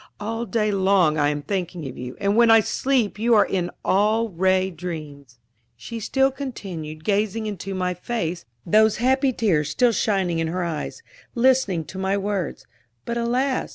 All 0.19 0.47
day 0.47 0.71
long 0.71 1.19
I 1.19 1.29
am 1.29 1.43
thinking 1.43 1.87
of 1.87 1.95
you, 1.95 2.17
and 2.19 2.35
when 2.35 2.49
I 2.49 2.59
sleep 2.61 3.19
you 3.19 3.35
are 3.35 3.45
in 3.45 3.69
all 3.85 4.29
ray 4.29 4.71
dreams." 4.71 5.37
She 5.77 5.99
still 5.99 6.31
continued 6.31 7.03
gazing 7.03 7.45
into 7.45 7.75
my 7.75 7.93
face, 7.93 8.43
those 8.65 8.97
happy 8.97 9.31
tears 9.31 9.69
still 9.69 9.91
shining 9.91 10.39
in 10.39 10.47
her 10.47 10.63
eyes, 10.63 11.03
listening 11.35 11.85
to 11.85 11.99
my 11.99 12.17
words; 12.17 12.65
but 13.05 13.15
alas! 13.15 13.69